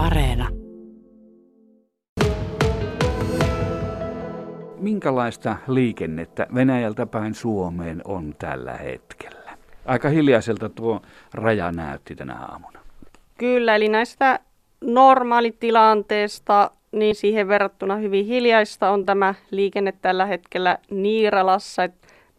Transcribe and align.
Areena. 0.00 0.48
Minkälaista 4.76 5.56
liikennettä 5.68 6.46
Venäjältä 6.54 7.06
päin 7.06 7.34
Suomeen 7.34 8.02
on 8.04 8.34
tällä 8.38 8.72
hetkellä? 8.72 9.58
Aika 9.84 10.08
hiljaiselta 10.08 10.68
tuo 10.68 11.02
raja 11.34 11.72
näytti 11.72 12.16
tänä 12.16 12.34
aamuna. 12.34 12.80
Kyllä, 13.38 13.76
eli 13.76 13.88
näistä 13.88 14.40
normaalitilanteesta, 14.80 16.70
niin 16.92 17.14
siihen 17.14 17.48
verrattuna 17.48 17.96
hyvin 17.96 18.26
hiljaista 18.26 18.90
on 18.90 19.06
tämä 19.06 19.34
liikenne 19.50 19.92
tällä 20.02 20.26
hetkellä 20.26 20.78
Niiralassa. 20.90 21.84
Et 21.84 21.94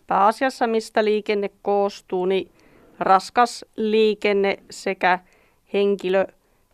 pääasiassa 0.07 0.67
mistä 0.67 1.05
liikenne 1.05 1.49
koostuu, 1.61 2.25
niin 2.25 2.51
raskas 2.99 3.65
liikenne 3.75 4.57
sekä 4.69 5.19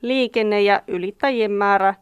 henkilöliikenne 0.03 0.61
ja 0.61 0.81
ylittäjien 0.87 1.51
määrä 1.51 1.95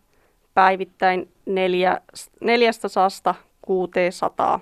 päivittäin 0.53 1.29
neljä, 1.45 2.01
neljästä 2.41 2.87
saasta 2.87 3.35
600 3.61 4.59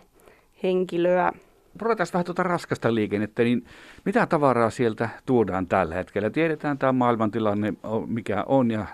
henkilöä. 0.64 1.32
Puhutaan 1.80 2.08
vähän 2.14 2.26
tuota 2.26 2.44
raskasta 2.44 2.96
liikennettä, 2.96 3.44
niin 3.44 3.66
mitä 4.06 4.26
tavaraa 4.26 4.70
sieltä 4.70 5.10
tuodaan 5.26 5.68
tällä 5.68 5.96
hetkellä? 5.96 6.30
Tiedetään 6.30 6.78
tämä 6.78 6.92
maailmantilanne, 6.92 7.74
mikä 8.08 8.44
on 8.48 8.72
ja 8.72 8.86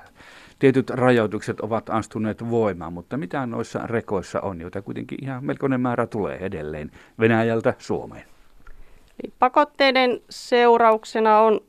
tietyt 0.60 0.90
rajoitukset 0.90 1.60
ovat 1.60 1.90
astuneet 1.90 2.50
voimaan, 2.50 2.94
mutta 2.94 3.18
mitä 3.18 3.46
noissa 3.46 3.80
rekoissa 3.88 4.42
on, 4.42 4.62
joita 4.62 4.82
kuitenkin 4.82 5.18
ihan 5.24 5.46
melkoinen 5.46 5.82
määrä 5.82 6.08
tulee 6.08 6.38
edelleen 6.38 6.92
Venäjältä 7.20 7.74
Suomeen? 7.78 8.26
Pakotteiden 9.40 10.22
seurauksena 10.30 11.40
on 11.40 11.62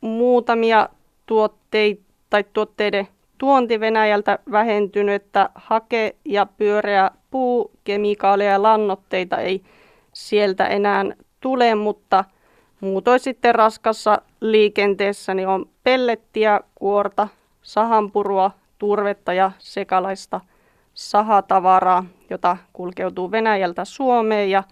muutamia 0.00 0.88
tuotteita 1.26 2.01
tai 2.32 2.44
tuotteiden 2.52 3.08
tuonti 3.38 3.80
Venäjältä 3.80 4.38
vähentynyt, 4.50 5.14
että 5.14 5.50
hake 5.54 6.16
ja 6.24 6.46
pyöreä 6.46 7.10
puu, 7.30 7.70
kemikaaleja 7.84 8.50
ja 8.50 8.62
lannoitteita 8.62 9.38
ei 9.38 9.62
sieltä 10.12 10.66
enää 10.66 11.04
tule, 11.40 11.74
mutta 11.74 12.24
muutoin 12.80 13.20
sitten 13.20 13.54
raskassa 13.54 14.22
liikenteessä 14.40 15.34
niin 15.34 15.48
on 15.48 15.68
pellettiä, 15.84 16.60
kuorta, 16.74 17.28
sahanpurua, 17.62 18.50
turvetta 18.78 19.32
ja 19.32 19.52
sekalaista 19.58 20.40
sahatavaraa, 20.94 22.04
jota 22.30 22.56
kulkeutuu 22.72 23.30
Venäjältä 23.30 23.84
Suomeen 23.84 24.50
ja 24.50 24.62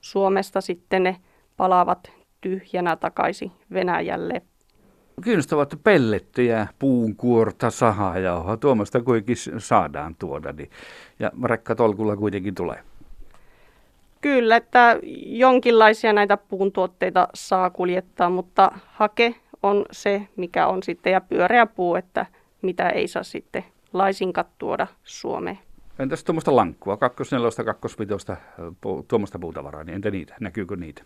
Suomesta 0.00 0.60
sitten 0.60 1.02
ne 1.02 1.16
palaavat 1.56 2.12
tyhjänä 2.40 2.96
takaisin 2.96 3.52
Venäjälle. 3.72 4.42
Kiinnostavat 5.24 5.78
pellettiä, 5.84 6.66
puun 6.78 7.16
kuorta, 7.16 7.70
sahajauhoa, 7.70 8.56
tuommoista 8.56 9.02
kuitenkin 9.02 9.36
saadaan 9.58 10.14
tuoda. 10.14 10.52
Niin, 10.52 10.70
ja 11.18 11.30
rekkatolkulla 11.44 12.16
kuitenkin 12.16 12.54
tulee. 12.54 12.78
Kyllä, 14.20 14.56
että 14.56 14.98
jonkinlaisia 15.26 16.12
näitä 16.12 16.36
puun 16.36 16.72
tuotteita 16.72 17.28
saa 17.34 17.70
kuljettaa, 17.70 18.30
mutta 18.30 18.72
hake 18.86 19.34
on 19.62 19.84
se, 19.92 20.28
mikä 20.36 20.66
on 20.66 20.82
sitten, 20.82 21.12
ja 21.12 21.20
pyöreä 21.20 21.66
puu, 21.66 21.94
että 21.94 22.26
mitä 22.62 22.88
ei 22.88 23.08
saa 23.08 23.22
sitten 23.22 23.64
laisinkaan 23.92 24.46
tuoda 24.58 24.86
Suomeen. 25.04 25.58
Entäs 25.98 26.24
tuommoista 26.24 26.56
lankkua, 26.56 26.96
kakkosnelosta, 26.96 27.64
kakkosvitosta, 27.64 28.36
tuommoista 29.08 29.38
puutavaraa, 29.38 29.84
niin 29.84 29.94
entä 29.94 30.10
niitä? 30.10 30.34
Näkyykö 30.40 30.76
niitä? 30.76 31.02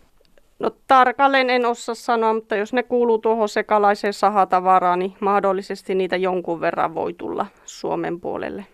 No 0.59 0.71
tarkalleen 0.87 1.49
en 1.49 1.65
osaa 1.65 1.95
sanoa, 1.95 2.33
mutta 2.33 2.55
jos 2.55 2.73
ne 2.73 2.83
kuuluu 2.83 3.17
tuohon 3.17 3.49
sekalaiseen 3.49 4.13
sahatavaraan, 4.13 4.99
niin 4.99 5.15
mahdollisesti 5.19 5.95
niitä 5.95 6.15
jonkun 6.15 6.61
verran 6.61 6.95
voi 6.95 7.13
tulla 7.13 7.45
Suomen 7.65 8.21
puolelle. 8.21 8.65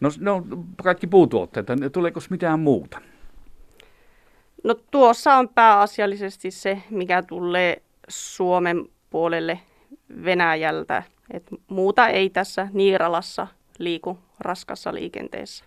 No, 0.00 0.08
no 0.20 0.42
kaikki 0.82 1.06
puutuotteita, 1.06 1.72
tuleeko 1.92 2.20
mitään 2.30 2.60
muuta? 2.60 3.00
No 4.64 4.74
tuossa 4.90 5.34
on 5.34 5.48
pääasiallisesti 5.48 6.50
se, 6.50 6.82
mikä 6.90 7.22
tulee 7.22 7.82
Suomen 8.08 8.84
puolelle 9.10 9.60
Venäjältä. 10.24 11.02
Et 11.30 11.42
muuta 11.68 12.08
ei 12.08 12.30
tässä 12.30 12.68
Niiralassa 12.72 13.46
liiku 13.78 14.18
raskassa 14.40 14.94
liikenteessä. 14.94 15.64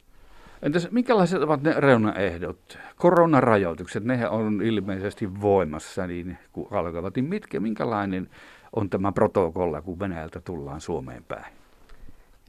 Entäs 0.62 0.91
minkälaiset 0.91 1.41
ovat 1.41 1.62
ne 1.62 1.73
reunaehdot? 1.78 2.79
Koronarajoitukset, 2.95 4.03
ne 4.03 4.29
on 4.29 4.62
ilmeisesti 4.62 5.41
voimassa, 5.41 6.07
niin 6.07 6.38
kun 6.53 6.68
alkavat, 6.72 7.16
niin 7.16 7.25
mitkä, 7.25 7.59
minkälainen 7.59 8.29
on 8.75 8.90
tämä 8.90 9.12
protokolla, 9.12 9.81
kun 9.81 10.00
Venäjältä 10.00 10.41
tullaan 10.41 10.81
Suomeen 10.81 11.23
päin? 11.23 11.46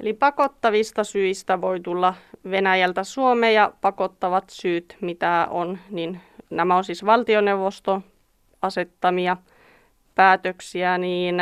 Eli 0.00 0.12
pakottavista 0.12 1.04
syistä 1.04 1.60
voi 1.60 1.80
tulla 1.80 2.14
Venäjältä 2.50 3.04
Suomeen 3.04 3.54
ja 3.54 3.72
pakottavat 3.80 4.44
syyt, 4.50 4.96
mitä 5.00 5.48
on, 5.50 5.78
niin 5.90 6.20
nämä 6.50 6.76
on 6.76 6.84
siis 6.84 7.06
valtioneuvoston 7.06 8.04
asettamia 8.62 9.36
päätöksiä, 10.14 10.98
niin 10.98 11.36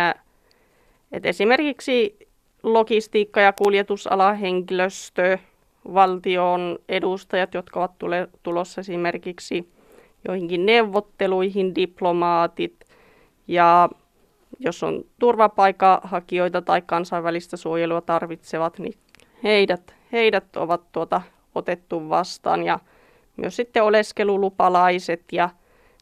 että 1.12 1.28
esimerkiksi 1.28 2.18
logistiikka- 2.62 3.40
ja 3.40 3.52
kuljetusala 3.52 4.32
henkilöstö, 4.32 5.38
valtion 5.94 6.78
edustajat, 6.88 7.54
jotka 7.54 7.80
ovat 7.80 7.98
tule, 7.98 8.28
tulossa 8.42 8.80
esimerkiksi 8.80 9.72
joihinkin 10.28 10.66
neuvotteluihin, 10.66 11.74
diplomaatit 11.74 12.84
ja 13.48 13.88
jos 14.58 14.82
on 14.82 15.04
turvapaikkahakijoita 15.18 16.62
tai 16.62 16.82
kansainvälistä 16.86 17.56
suojelua 17.56 18.00
tarvitsevat, 18.00 18.78
niin 18.78 18.94
heidät, 19.42 19.94
heidät 20.12 20.56
ovat 20.56 20.92
tuota 20.92 21.22
otettu 21.54 22.08
vastaan. 22.08 22.64
Ja 22.64 22.78
myös 23.36 23.56
sitten 23.56 23.82
oleskelulupalaiset 23.82 25.22
ja 25.32 25.50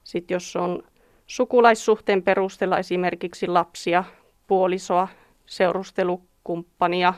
sitten 0.04 0.34
jos 0.34 0.56
on 0.56 0.82
sukulaissuhteen 1.26 2.22
perusteella 2.22 2.78
esimerkiksi 2.78 3.46
lapsia, 3.46 4.04
puolisoa, 4.46 5.08
seurustelukumppania, 5.46 7.14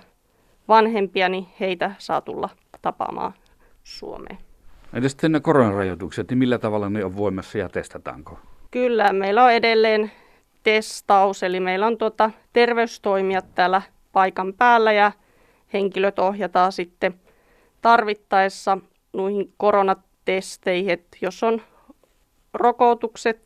vanhempia, 0.68 1.28
niin 1.28 1.46
heitä 1.60 1.94
saa 1.98 2.20
tulla 2.20 2.48
tapaamaan 2.82 3.32
Suomeen. 3.84 4.38
Entä 4.92 5.08
sitten 5.08 5.32
ne 5.32 5.40
koronarajoitukset, 5.40 6.30
niin 6.30 6.38
millä 6.38 6.58
tavalla 6.58 6.90
ne 6.90 7.04
on 7.04 7.16
voimassa 7.16 7.58
ja 7.58 7.68
testataanko? 7.68 8.38
Kyllä, 8.70 9.12
meillä 9.12 9.44
on 9.44 9.52
edelleen 9.52 10.12
testaus, 10.62 11.42
eli 11.42 11.60
meillä 11.60 11.86
on 11.86 11.98
tuota 11.98 12.30
terveystoimijat 12.52 13.54
täällä 13.54 13.82
paikan 14.12 14.54
päällä 14.54 14.92
ja 14.92 15.12
henkilöt 15.72 16.18
ohjataan 16.18 16.72
sitten 16.72 17.14
tarvittaessa 17.82 18.78
noihin 19.12 19.52
koronatesteihin, 19.56 20.90
että 20.90 21.16
jos 21.20 21.42
on 21.42 21.62
rokotukset 22.54 23.42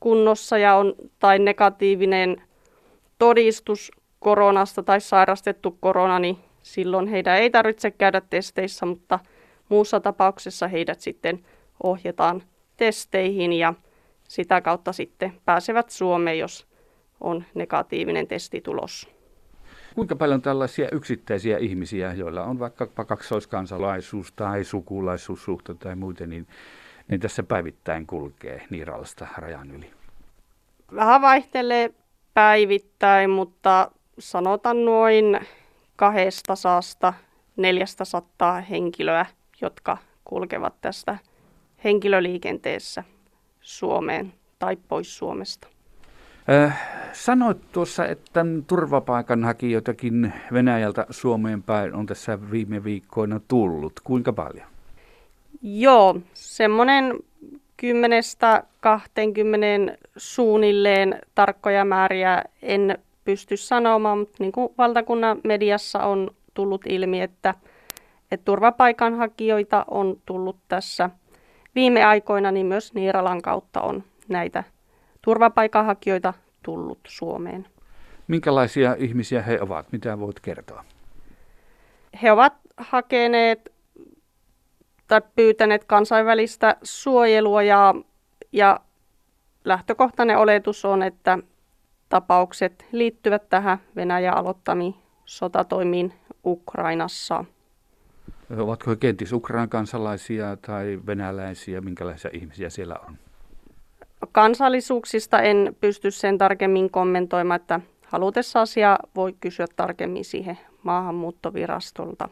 kunnossa 0.00 0.58
ja 0.58 0.74
on 0.74 0.94
tai 1.18 1.38
negatiivinen 1.38 2.42
todistus 3.18 3.92
koronasta 4.18 4.82
tai 4.82 5.00
sairastettu 5.00 5.76
korona, 5.80 6.18
niin 6.18 6.38
silloin 6.62 7.06
heidän 7.08 7.38
ei 7.38 7.50
tarvitse 7.50 7.90
käydä 7.90 8.20
testeissä, 8.20 8.86
mutta 8.86 9.18
muussa 9.68 10.00
tapauksessa 10.00 10.68
heidät 10.68 11.00
sitten 11.00 11.44
ohjataan 11.82 12.42
testeihin 12.76 13.52
ja 13.52 13.74
sitä 14.28 14.60
kautta 14.60 14.92
sitten 14.92 15.32
pääsevät 15.44 15.90
Suomeen, 15.90 16.38
jos 16.38 16.66
on 17.20 17.44
negatiivinen 17.54 18.28
testitulos. 18.28 19.08
Kuinka 19.94 20.16
paljon 20.16 20.42
tällaisia 20.42 20.88
yksittäisiä 20.92 21.58
ihmisiä, 21.58 22.12
joilla 22.12 22.44
on 22.44 22.58
vaikka 22.58 22.86
kaksoiskansalaisuus 22.86 24.32
tai 24.32 24.64
sukulaisuussuhte 24.64 25.74
tai 25.74 25.96
muuten, 25.96 26.30
niin, 26.30 26.46
niin 27.08 27.20
tässä 27.20 27.42
päivittäin 27.42 28.06
kulkee 28.06 28.66
Niiralasta 28.70 29.26
rajan 29.36 29.70
yli? 29.70 29.90
Vähän 30.94 31.22
vaihtelee 31.22 31.90
päivittäin, 32.34 33.30
mutta 33.30 33.90
sanotaan 34.18 34.84
noin 34.84 35.40
kahdesta 36.02 36.56
saasta 36.56 37.14
neljästä 37.56 38.04
sattaa 38.04 38.60
henkilöä, 38.60 39.26
jotka 39.60 39.98
kulkevat 40.24 40.74
tästä 40.80 41.18
henkilöliikenteessä 41.84 43.04
Suomeen 43.60 44.32
tai 44.58 44.76
pois 44.88 45.18
Suomesta. 45.18 45.68
Äh, 46.50 46.80
sanoit 47.12 47.72
tuossa, 47.72 48.06
että 48.06 48.44
turvapaikanhakijoitakin 48.66 50.32
Venäjältä 50.52 51.06
Suomeen 51.10 51.62
päin 51.62 51.94
on 51.94 52.06
tässä 52.06 52.50
viime 52.50 52.84
viikkoina 52.84 53.40
tullut. 53.48 53.92
Kuinka 54.04 54.32
paljon? 54.32 54.66
Joo, 55.62 56.20
semmoinen 56.32 57.14
10-20 57.82 57.86
suunnilleen 60.16 61.20
tarkkoja 61.34 61.84
määriä 61.84 62.44
en 62.62 62.98
pysty 63.24 63.56
sanomaan, 63.56 64.18
mutta 64.18 64.36
niin 64.38 64.52
kuin 64.52 64.74
valtakunnan 64.78 65.40
mediassa 65.44 65.98
on 65.98 66.30
tullut 66.54 66.86
ilmi, 66.88 67.20
että, 67.20 67.54
että 68.30 68.44
turvapaikanhakijoita 68.44 69.84
on 69.90 70.16
tullut 70.26 70.56
tässä 70.68 71.10
viime 71.74 72.04
aikoina, 72.04 72.50
niin 72.50 72.66
myös 72.66 72.94
Niiralan 72.94 73.42
kautta 73.42 73.80
on 73.80 74.04
näitä 74.28 74.64
turvapaikanhakijoita 75.22 76.34
tullut 76.62 77.00
Suomeen. 77.08 77.66
Minkälaisia 78.28 78.96
ihmisiä 78.98 79.42
he 79.42 79.58
ovat? 79.60 79.92
Mitä 79.92 80.20
voit 80.20 80.40
kertoa? 80.40 80.84
He 82.22 82.32
ovat 82.32 82.52
hakeneet 82.76 83.72
tai 85.08 85.22
pyytäneet 85.36 85.84
kansainvälistä 85.84 86.76
suojelua 86.82 87.62
ja, 87.62 87.94
ja 88.52 88.80
lähtökohtainen 89.64 90.38
oletus 90.38 90.84
on, 90.84 91.02
että 91.02 91.38
tapaukset 92.12 92.86
liittyvät 92.92 93.48
tähän 93.48 93.78
Venäjän 93.96 94.36
aloittamiin 94.36 94.94
sotatoimiin 95.24 96.12
Ukrainassa. 96.44 97.44
Ovatko 98.58 98.90
he 98.90 98.96
kenties 98.96 99.32
Ukrainan 99.32 99.68
kansalaisia 99.68 100.56
tai 100.56 101.00
venäläisiä? 101.06 101.80
Minkälaisia 101.80 102.30
ihmisiä 102.34 102.70
siellä 102.70 102.96
on? 103.08 103.16
Kansallisuuksista 104.32 105.40
en 105.40 105.76
pysty 105.80 106.10
sen 106.10 106.38
tarkemmin 106.38 106.90
kommentoimaan, 106.90 107.60
että 107.60 107.80
halutessa 108.06 108.60
asia 108.60 108.98
voi 109.16 109.34
kysyä 109.40 109.66
tarkemmin 109.76 110.24
siihen 110.24 110.58
maahanmuuttovirastolta. 110.82 112.28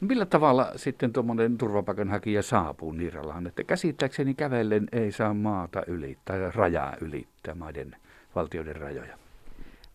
No 0.00 0.06
millä 0.08 0.26
tavalla 0.26 0.72
sitten 0.76 1.12
tuommoinen 1.12 1.58
turvapaikanhakija 1.58 2.42
saapuu 2.42 2.92
Niiralaan? 2.92 3.46
Että 3.46 3.64
käsittääkseni 3.64 4.34
kävellen 4.34 4.88
ei 4.92 5.12
saa 5.12 5.34
maata 5.34 5.82
ylittää, 5.86 6.50
rajaa 6.54 6.96
ylittää 7.00 7.54
maiden 7.54 7.96
valtioiden 8.36 8.76
rajoja. 8.76 9.18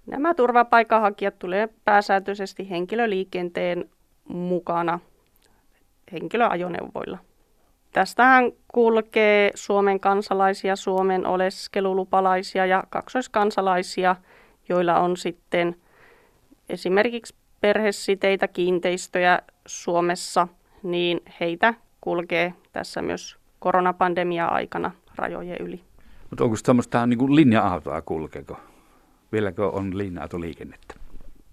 Nämä 0.06 0.34
turvapaikanhakijat 0.34 1.40
tulee 1.40 1.70
pääsääntöisesti 1.86 2.70
henkilöliikenteen 2.70 3.90
mukana 4.28 5.00
henkilöajoneuvoilla. 6.12 7.18
Tästähän 7.92 8.52
kulkee 8.68 9.52
Suomen 9.56 10.00
kansalaisia, 10.00 10.76
Suomen 10.76 11.26
oleskelulupalaisia 11.26 12.66
ja 12.66 12.84
kaksoiskansalaisia, 12.90 14.16
joilla 14.70 15.00
on 15.00 15.18
sitten 15.18 15.76
esimerkiksi 16.70 17.36
perhesiteitä, 17.62 18.48
kiinteistöjä 18.48 19.40
Suomessa, 19.66 20.48
niin 20.84 21.22
heitä 21.40 21.74
kulkee 22.02 22.54
tässä 22.74 23.02
myös 23.02 23.38
koronapandemia-aikana 23.60 24.92
rajojen 25.16 25.58
yli. 25.60 25.91
Mutta 26.32 26.44
onko 26.44 26.56
tämmöistä 26.64 27.08
niin 27.08 27.36
linja-autoa 27.36 28.02
kulkeeko? 28.02 28.60
Vieläkö 29.32 29.68
on 29.70 29.98
linja-autoliikennettä? 29.98 30.94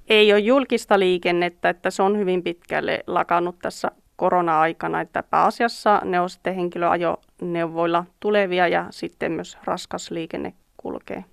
Ei 0.09 0.33
ole 0.33 0.41
julkista 0.41 0.99
liikennettä, 0.99 1.69
että 1.69 1.91
se 1.91 2.03
on 2.03 2.19
hyvin 2.19 2.43
pitkälle 2.43 3.05
lakannut 3.07 3.59
tässä 3.63 3.91
korona-aikana, 4.17 5.01
että 5.01 5.23
pääasiassa 5.23 6.03
ne 6.05 6.21
on 6.21 6.31
sitten 6.31 6.55
henkilöajoneuvoilla 6.55 8.05
tulevia 8.21 8.69
ja 8.69 8.87
sitten 8.91 9.33
myös 9.33 9.59
raskas 9.65 10.11
liikenne 10.11 10.53
kulkee. 10.77 11.25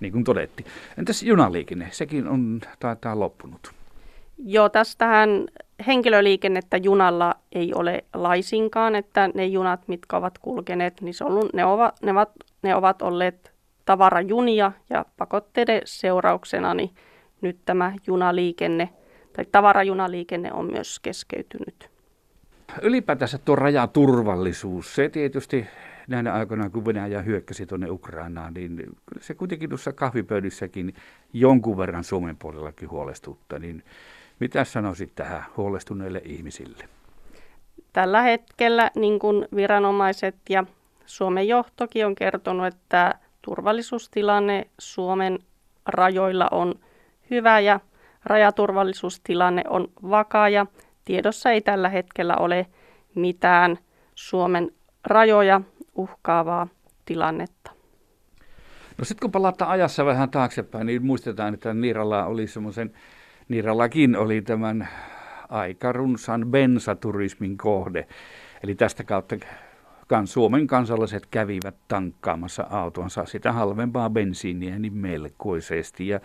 Niin 0.00 0.12
kuin 0.12 0.24
todettiin. 0.24 0.66
Entäs 0.98 1.22
junaliikenne? 1.22 1.88
Sekin 1.90 2.28
on 2.28 2.60
taitaa 2.80 3.18
loppunut. 3.18 3.70
Joo, 4.38 4.68
tästähän 4.68 5.46
henkilöliikennettä 5.86 6.76
junalla 6.76 7.34
ei 7.52 7.74
ole 7.74 8.04
laisinkaan, 8.14 8.94
että 8.94 9.30
ne 9.34 9.46
junat, 9.46 9.88
mitkä 9.88 10.16
ovat 10.16 10.38
kulkeneet, 10.38 11.00
niin 11.00 11.14
se 11.14 11.24
on 11.24 11.32
ollut, 11.32 11.52
ne, 11.52 11.64
ovat, 11.64 12.02
ne, 12.02 12.12
ovat, 12.12 12.30
ne 12.66 12.74
ovat 12.74 13.02
olleet 13.02 13.52
tavarajunia 13.84 14.72
ja 14.90 15.04
pakotteiden 15.16 15.82
seurauksena 15.84 16.74
niin 16.74 16.90
nyt 17.40 17.58
tämä 17.64 17.92
junaliikenne 18.06 18.88
tai 19.32 19.44
tavarajunaliikenne 19.52 20.52
on 20.52 20.70
myös 20.72 21.00
keskeytynyt. 21.00 21.90
Ylipäätänsä 22.82 23.38
tuo 23.38 23.56
rajaturvallisuus, 23.56 24.94
se 24.94 25.08
tietysti 25.08 25.66
näinä 26.08 26.32
aikoina, 26.32 26.70
kun 26.70 26.84
Venäjä 26.84 27.22
hyökkäsi 27.22 27.66
tuonne 27.66 27.90
Ukrainaan, 27.90 28.54
niin 28.54 28.82
se 29.20 29.34
kuitenkin 29.34 29.68
tuossa 29.68 29.92
kahvipöydissäkin 29.92 30.94
jonkun 31.32 31.78
verran 31.78 32.04
Suomen 32.04 32.36
puolellakin 32.36 32.90
huolestuttaa. 32.90 33.58
Niin 33.58 33.84
mitä 34.40 34.64
sanoisit 34.64 35.14
tähän 35.14 35.44
huolestuneille 35.56 36.22
ihmisille? 36.24 36.84
Tällä 37.92 38.22
hetkellä 38.22 38.90
niin 38.96 39.18
kuin 39.18 39.48
viranomaiset 39.56 40.36
ja 40.48 40.64
Suomen 41.06 41.48
johtokin 41.48 42.06
on 42.06 42.14
kertonut, 42.14 42.66
että 42.66 43.14
turvallisuustilanne 43.42 44.66
Suomen 44.78 45.38
rajoilla 45.86 46.48
on 46.50 46.74
hyvä 47.30 47.60
ja 47.60 47.80
rajaturvallisuustilanne 48.24 49.64
on 49.68 49.88
vakaa 50.10 50.48
ja 50.48 50.66
tiedossa 51.04 51.50
ei 51.50 51.60
tällä 51.60 51.88
hetkellä 51.88 52.36
ole 52.36 52.66
mitään 53.14 53.78
Suomen 54.14 54.70
rajoja 55.04 55.60
uhkaavaa 55.94 56.68
tilannetta. 57.04 57.70
No 58.98 59.04
sitten 59.04 59.20
kun 59.20 59.32
palataan 59.32 59.70
ajassa 59.70 60.04
vähän 60.04 60.30
taaksepäin, 60.30 60.86
niin 60.86 61.06
muistetaan, 61.06 61.54
että 61.54 61.74
Niiralla 61.74 62.24
oli 62.24 62.46
semmoisen, 62.46 62.92
Niirallakin 63.48 64.16
oli 64.16 64.42
tämän 64.42 64.88
aika 65.48 65.92
runsan 65.92 66.46
bensaturismin 66.46 67.56
kohde. 67.56 68.06
Eli 68.62 68.74
tästä 68.74 69.04
kautta 69.04 69.36
kan 70.08 70.26
Suomen 70.26 70.66
kansalaiset 70.66 71.26
kävivät 71.26 71.74
tankkaamassa 71.88 72.66
autonsa 72.70 73.24
sitä 73.24 73.52
halvempaa 73.52 74.10
bensiiniä 74.10 74.78
niin 74.78 74.94
melkoisesti. 74.94 76.08
Ja 76.08 76.20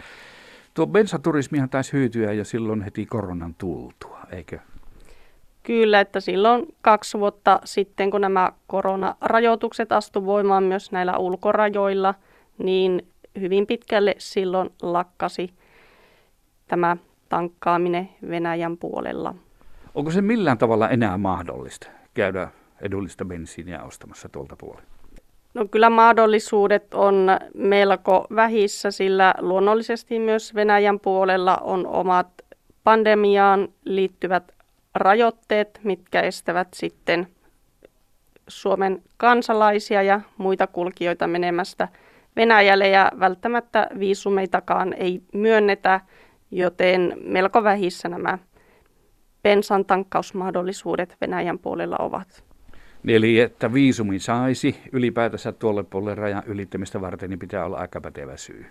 tuo 0.73 0.87
bensaturismihan 0.87 1.69
taisi 1.69 1.93
hyytyä 1.93 2.33
jo 2.33 2.45
silloin 2.45 2.81
heti 2.81 3.05
koronan 3.05 3.55
tultua, 3.57 4.19
eikö? 4.31 4.59
Kyllä, 5.63 5.99
että 5.99 6.19
silloin 6.19 6.75
kaksi 6.81 7.19
vuotta 7.19 7.59
sitten, 7.63 8.11
kun 8.11 8.21
nämä 8.21 8.51
koronarajoitukset 8.67 9.91
astu 9.91 10.25
voimaan 10.25 10.63
myös 10.63 10.91
näillä 10.91 11.17
ulkorajoilla, 11.17 12.15
niin 12.57 13.07
hyvin 13.39 13.67
pitkälle 13.67 14.15
silloin 14.17 14.69
lakkasi 14.81 15.53
tämä 16.67 16.97
tankkaaminen 17.29 18.09
Venäjän 18.29 18.77
puolella. 18.77 19.35
Onko 19.95 20.11
se 20.11 20.21
millään 20.21 20.57
tavalla 20.57 20.89
enää 20.89 21.17
mahdollista 21.17 21.87
käydä 22.13 22.49
edullista 22.81 23.25
bensiiniä 23.25 23.83
ostamassa 23.83 24.29
tuolta 24.29 24.55
puolelta? 24.55 25.01
No 25.53 25.65
kyllä 25.65 25.89
mahdollisuudet 25.89 26.93
on 26.93 27.27
melko 27.53 28.27
vähissä, 28.35 28.91
sillä 28.91 29.33
luonnollisesti 29.39 30.19
myös 30.19 30.55
Venäjän 30.55 30.99
puolella 30.99 31.57
on 31.57 31.87
omat 31.87 32.27
pandemiaan 32.83 33.67
liittyvät 33.85 34.51
rajoitteet, 34.95 35.79
mitkä 35.83 36.21
estävät 36.21 36.67
sitten 36.73 37.27
Suomen 38.47 39.01
kansalaisia 39.17 40.01
ja 40.01 40.21
muita 40.37 40.67
kulkijoita 40.67 41.27
menemästä 41.27 41.87
Venäjälle 42.35 42.87
ja 42.87 43.11
välttämättä 43.19 43.87
viisumeitakaan 43.99 44.93
ei 44.93 45.21
myönnetä, 45.33 46.01
joten 46.51 47.17
melko 47.23 47.63
vähissä 47.63 48.09
nämä 48.09 48.37
bensan 49.43 49.85
tankkausmahdollisuudet 49.85 51.17
Venäjän 51.21 51.59
puolella 51.59 51.97
ovat. 51.99 52.50
Eli 53.07 53.39
että 53.39 53.73
viisumi 53.73 54.19
saisi 54.19 54.81
ylipäätänsä 54.91 55.51
tuolle 55.51 55.83
puolelle 55.83 56.15
rajan 56.15 56.43
ylittämistä 56.45 57.01
varten, 57.01 57.29
niin 57.29 57.39
pitää 57.39 57.65
olla 57.65 57.77
aika 57.77 58.01
pätevä 58.01 58.37
syy. 58.37 58.65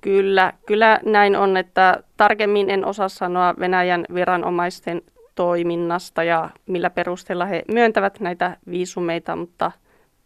Kyllä, 0.00 0.52
kyllä 0.66 1.00
näin 1.04 1.36
on, 1.36 1.56
että 1.56 2.02
tarkemmin 2.16 2.70
en 2.70 2.84
osaa 2.84 3.08
sanoa 3.08 3.54
Venäjän 3.58 4.04
viranomaisten 4.14 5.02
toiminnasta 5.34 6.24
ja 6.24 6.50
millä 6.66 6.90
perusteella 6.90 7.46
he 7.46 7.62
myöntävät 7.72 8.20
näitä 8.20 8.56
viisumeita, 8.70 9.36
mutta 9.36 9.72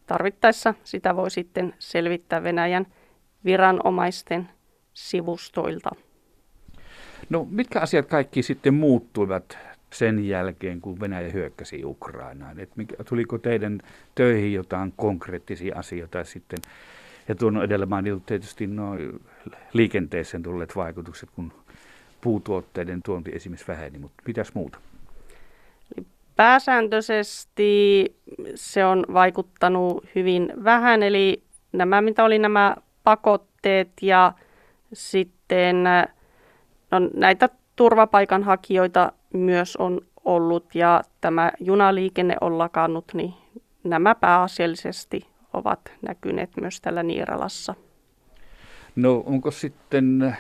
tarvittaessa 0.07 0.75
sitä 0.85 1.17
voi 1.17 1.31
sitten 1.31 1.75
selvittää 1.79 2.43
Venäjän 2.43 2.87
viranomaisten 3.45 4.49
sivustoilta. 4.95 5.91
No 7.31 7.47
mitkä 7.51 7.81
asiat 7.81 8.07
kaikki 8.07 8.43
sitten 8.43 8.75
muuttuivat 8.75 9.59
sen 9.93 10.29
jälkeen, 10.29 10.81
kun 10.81 11.01
Venäjä 11.01 11.31
hyökkäsi 11.31 11.85
Ukrainaan? 11.85 12.61
Et 12.61 12.77
mikä, 12.77 13.05
tuliko 13.05 13.39
teidän 13.39 13.81
töihin 14.15 14.53
jotain 14.53 14.93
konkreettisia 14.97 15.79
asioita 15.79 16.25
sitten? 16.25 16.59
Ja 17.29 17.35
tuon 17.35 17.63
edellä 17.63 17.87
mainitut 17.87 18.27
tietysti 18.27 18.67
nuo 18.67 18.97
liikenteeseen 19.73 20.43
tulleet 20.43 20.77
vaikutukset, 20.77 21.31
kun 21.31 21.53
puutuotteiden 22.21 23.03
tuonti 23.03 23.31
esimerkiksi 23.35 23.69
väheni, 23.69 23.99
mutta 23.99 24.23
mitäs 24.27 24.55
muuta? 24.55 24.79
Pääsääntöisesti 26.37 28.05
se 28.55 28.85
on 28.85 29.05
vaikuttanut 29.13 30.07
hyvin 30.15 30.53
vähän, 30.65 31.03
eli 31.03 31.43
nämä, 31.73 32.01
mitä 32.01 32.25
oli 32.25 32.39
nämä 32.39 32.77
pakotteet 33.05 33.89
ja 34.03 34.33
sitten 34.93 35.85
no, 36.91 37.11
näitä 37.15 37.49
turvapaikanhakijoita 37.77 39.13
myös 39.35 39.77
on 39.77 40.01
ollut 40.25 40.75
ja 40.75 41.03
tämä 41.21 41.53
junaliikenne 41.61 42.37
on 42.41 42.59
lakannut, 42.59 43.05
niin 43.15 43.35
nämä 43.85 44.15
pääasiallisesti 44.15 45.27
ovat 45.53 45.93
näkyneet 46.03 46.51
myös 46.61 46.81
tällä 46.81 47.03
Niiralassa. 47.03 47.75
No 48.97 49.23
onko 49.27 49.51
sitten 49.51 50.37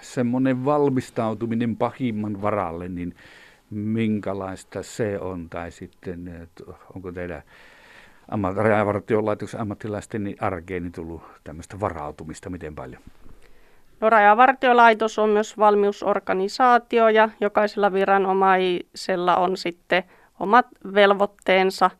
semmoinen 0.00 0.64
valmistautuminen 0.64 1.76
pahimman 1.76 2.42
varalle, 2.42 2.88
niin 2.88 3.14
minkälaista 3.70 4.82
se 4.82 5.18
on, 5.18 5.50
tai 5.50 5.70
sitten 5.70 6.48
onko 6.94 7.12
teidän 7.12 7.42
rajavartiolaitoksen 8.54 9.60
ammattilaisten 9.60 10.24
niin 10.24 10.36
arkeen 10.40 10.82
niin 10.82 10.92
tullut 10.92 11.22
tämmöistä 11.44 11.80
varautumista, 11.80 12.50
miten 12.50 12.74
paljon? 12.74 13.02
No, 14.00 14.10
Rajavartiolaitos 14.10 15.18
on 15.18 15.28
myös 15.28 15.58
valmiusorganisaatio 15.58 17.08
ja 17.08 17.28
jokaisella 17.40 17.92
viranomaisella 17.92 19.36
on 19.36 19.56
sitten 19.56 20.04
omat 20.40 20.66
velvoitteensa 20.94 21.90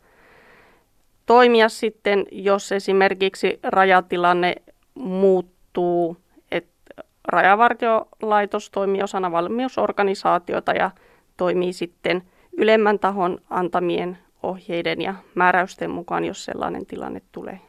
toimia 1.26 1.68
sitten, 1.68 2.24
jos 2.32 2.72
esimerkiksi 2.72 3.60
rajatilanne 3.62 4.54
muuttuu, 4.94 6.16
että 6.50 7.02
Rajavartiolaitos 7.28 8.70
toimii 8.70 9.02
osana 9.02 9.32
valmiusorganisaatiota 9.32 10.72
ja 10.72 10.90
toimii 11.36 11.72
sitten 11.72 12.22
ylemmän 12.52 12.98
tahon 12.98 13.38
antamien 13.50 14.18
ohjeiden 14.42 15.02
ja 15.02 15.14
määräysten 15.34 15.90
mukaan, 15.90 16.24
jos 16.24 16.44
sellainen 16.44 16.86
tilanne 16.86 17.22
tulee. 17.32 17.60